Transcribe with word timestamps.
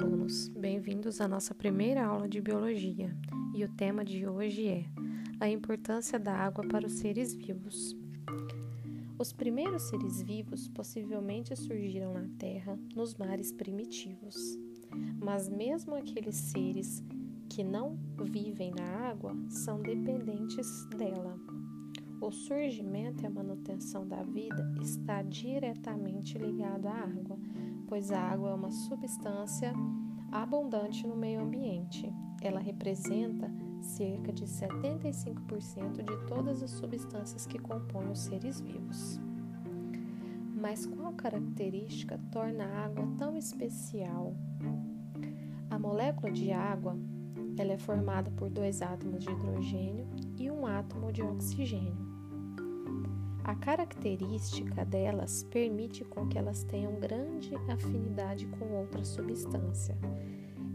alunos! 0.00 0.48
Bem-vindos 0.50 1.20
à 1.20 1.26
nossa 1.26 1.52
primeira 1.52 2.06
aula 2.06 2.28
de 2.28 2.40
biologia 2.40 3.12
e 3.52 3.64
o 3.64 3.68
tema 3.68 4.04
de 4.04 4.28
hoje 4.28 4.68
é 4.68 4.84
a 5.40 5.48
importância 5.48 6.20
da 6.20 6.32
água 6.32 6.64
para 6.68 6.86
os 6.86 6.92
seres 6.92 7.34
vivos. 7.34 7.96
Os 9.18 9.32
primeiros 9.32 9.82
seres 9.88 10.22
vivos 10.22 10.68
possivelmente 10.68 11.56
surgiram 11.56 12.12
na 12.14 12.28
Terra 12.38 12.78
nos 12.94 13.16
mares 13.16 13.50
primitivos, 13.50 14.36
mas 15.20 15.48
mesmo 15.48 15.96
aqueles 15.96 16.36
seres 16.36 17.02
que 17.48 17.64
não 17.64 17.98
vivem 18.22 18.70
na 18.70 19.08
água 19.08 19.34
são 19.48 19.80
dependentes 19.80 20.84
dela. 20.96 21.36
O 22.20 22.30
surgimento 22.30 23.24
e 23.24 23.26
a 23.26 23.30
manutenção 23.30 24.06
da 24.06 24.22
vida 24.22 24.72
está 24.80 25.22
diretamente 25.22 26.38
ligado 26.38 26.86
à 26.86 26.94
água 26.94 27.38
pois 27.88 28.12
a 28.12 28.20
água 28.20 28.50
é 28.50 28.54
uma 28.54 28.70
substância 28.70 29.72
abundante 30.30 31.06
no 31.06 31.16
meio 31.16 31.40
ambiente. 31.40 32.12
Ela 32.40 32.60
representa 32.60 33.50
cerca 33.80 34.32
de 34.32 34.44
75% 34.44 36.02
de 36.02 36.26
todas 36.26 36.62
as 36.62 36.70
substâncias 36.70 37.46
que 37.46 37.58
compõem 37.58 38.10
os 38.10 38.20
seres 38.20 38.60
vivos. 38.60 39.18
Mas 40.54 40.84
qual 40.86 41.12
característica 41.14 42.20
torna 42.30 42.64
a 42.64 42.84
água 42.84 43.08
tão 43.16 43.36
especial? 43.36 44.34
A 45.70 45.78
molécula 45.78 46.30
de 46.30 46.52
água 46.52 46.96
ela 47.56 47.72
é 47.72 47.78
formada 47.78 48.30
por 48.32 48.50
dois 48.50 48.82
átomos 48.82 49.24
de 49.24 49.30
hidrogênio 49.30 50.06
e 50.36 50.50
um 50.50 50.66
átomo 50.66 51.10
de 51.10 51.22
oxigênio. 51.22 52.17
A 53.48 53.54
característica 53.54 54.84
delas 54.84 55.42
permite 55.44 56.04
com 56.04 56.28
que 56.28 56.36
elas 56.36 56.64
tenham 56.64 57.00
grande 57.00 57.54
afinidade 57.72 58.44
com 58.44 58.66
outra 58.74 59.02
substância. 59.02 59.96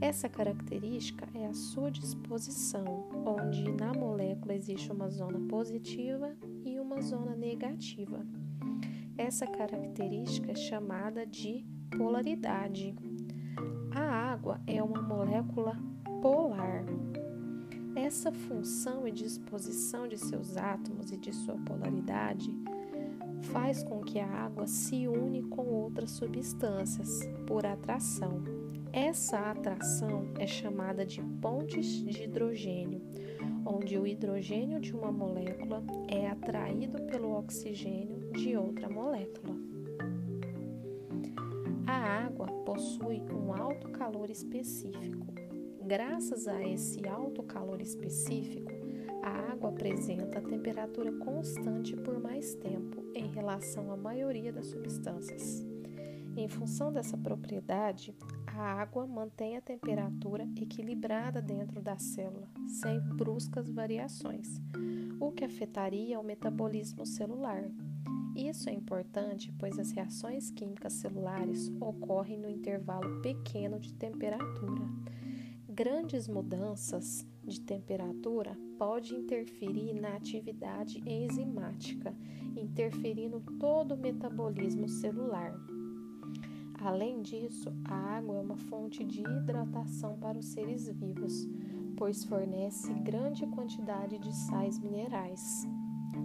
Essa 0.00 0.26
característica 0.26 1.28
é 1.34 1.44
a 1.44 1.52
sua 1.52 1.90
disposição, 1.90 3.10
onde 3.26 3.70
na 3.72 3.92
molécula 3.92 4.54
existe 4.54 4.90
uma 4.90 5.10
zona 5.10 5.38
positiva 5.50 6.34
e 6.64 6.80
uma 6.80 7.02
zona 7.02 7.36
negativa. 7.36 8.24
Essa 9.18 9.46
característica 9.46 10.52
é 10.52 10.56
chamada 10.56 11.26
de 11.26 11.66
polaridade. 11.94 12.96
A 13.90 14.00
água 14.00 14.62
é 14.66 14.82
uma 14.82 15.02
molécula 15.02 15.76
polar. 16.22 16.86
Essa 18.12 18.30
função 18.30 19.08
e 19.08 19.10
disposição 19.10 20.06
de 20.06 20.18
seus 20.18 20.54
átomos 20.58 21.10
e 21.10 21.16
de 21.16 21.32
sua 21.32 21.56
polaridade 21.56 22.54
faz 23.44 23.82
com 23.82 24.02
que 24.02 24.20
a 24.20 24.28
água 24.28 24.66
se 24.66 25.08
une 25.08 25.42
com 25.44 25.66
outras 25.68 26.10
substâncias 26.10 27.20
por 27.46 27.64
atração. 27.64 28.42
Essa 28.92 29.38
atração 29.50 30.26
é 30.38 30.46
chamada 30.46 31.06
de 31.06 31.22
pontes 31.40 31.86
de 32.04 32.24
hidrogênio, 32.24 33.00
onde 33.64 33.98
o 33.98 34.06
hidrogênio 34.06 34.78
de 34.78 34.94
uma 34.94 35.10
molécula 35.10 35.82
é 36.06 36.28
atraído 36.28 37.02
pelo 37.04 37.34
oxigênio 37.34 38.30
de 38.32 38.54
outra 38.58 38.90
molécula. 38.90 39.56
A 41.86 42.26
água 42.26 42.46
possui 42.66 43.22
um 43.32 43.54
alto 43.54 43.88
calor 43.88 44.28
específico, 44.28 45.41
Graças 45.84 46.46
a 46.46 46.62
esse 46.62 47.06
alto 47.08 47.42
calor 47.42 47.82
específico, 47.82 48.70
a 49.20 49.52
água 49.52 49.70
apresenta 49.70 50.40
temperatura 50.40 51.10
constante 51.12 51.96
por 51.96 52.20
mais 52.20 52.54
tempo 52.54 53.04
em 53.14 53.26
relação 53.26 53.90
à 53.90 53.96
maioria 53.96 54.52
das 54.52 54.66
substâncias. 54.66 55.66
Em 56.36 56.48
função 56.48 56.92
dessa 56.92 57.16
propriedade, 57.16 58.14
a 58.46 58.80
água 58.80 59.06
mantém 59.06 59.56
a 59.56 59.60
temperatura 59.60 60.48
equilibrada 60.56 61.42
dentro 61.42 61.82
da 61.82 61.98
célula, 61.98 62.48
sem 62.68 63.00
bruscas 63.00 63.68
variações, 63.68 64.60
o 65.20 65.32
que 65.32 65.44
afetaria 65.44 66.18
o 66.18 66.24
metabolismo 66.24 67.04
celular. 67.04 67.64
Isso 68.36 68.70
é 68.70 68.72
importante, 68.72 69.52
pois 69.58 69.78
as 69.78 69.90
reações 69.90 70.48
químicas 70.48 70.94
celulares 70.94 71.70
ocorrem 71.80 72.38
no 72.38 72.48
intervalo 72.48 73.20
pequeno 73.20 73.78
de 73.78 73.92
temperatura 73.92 74.82
Grandes 75.74 76.28
mudanças 76.28 77.26
de 77.42 77.58
temperatura 77.58 78.54
pode 78.78 79.14
interferir 79.14 79.94
na 79.94 80.16
atividade 80.16 81.02
enzimática, 81.06 82.14
interferindo 82.54 83.40
todo 83.58 83.94
o 83.94 83.96
metabolismo 83.96 84.86
celular. 84.86 85.54
Além 86.78 87.22
disso, 87.22 87.72
a 87.86 88.18
água 88.18 88.36
é 88.36 88.40
uma 88.40 88.58
fonte 88.58 89.02
de 89.02 89.22
hidratação 89.22 90.18
para 90.18 90.38
os 90.38 90.44
seres 90.44 90.88
vivos, 90.88 91.48
pois 91.96 92.22
fornece 92.22 92.92
grande 92.92 93.46
quantidade 93.46 94.18
de 94.18 94.36
sais 94.36 94.78
minerais. 94.78 95.66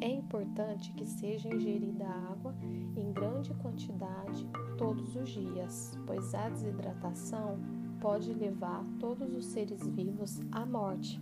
É 0.00 0.08
importante 0.08 0.90
que 0.94 1.04
seja 1.04 1.54
ingerida 1.54 2.06
água 2.06 2.54
em 2.96 3.12
grande 3.12 3.52
quantidade 3.56 4.48
todos 4.78 5.14
os 5.14 5.28
dias, 5.28 5.98
pois 6.06 6.34
a 6.34 6.48
desidratação 6.48 7.58
pode 8.04 8.34
levar 8.34 8.84
todos 9.00 9.34
os 9.34 9.46
seres 9.46 9.80
vivos 9.86 10.38
à 10.52 10.66
morte. 10.66 11.18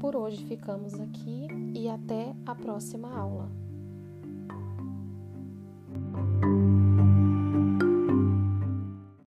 Por 0.00 0.16
hoje 0.16 0.42
ficamos 0.46 0.98
aqui 0.98 1.48
e 1.74 1.86
até 1.86 2.34
a 2.46 2.54
próxima 2.54 3.14
aula. 3.14 3.52